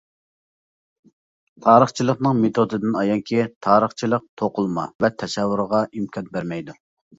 [1.65, 6.79] تارىخچىلىقنىڭ مېتودىدىن ئايانكى، تارىخچىلىق توقۇلما ۋە تەسەۋۋۇرغا ئىمكان بەرمەيدۇ.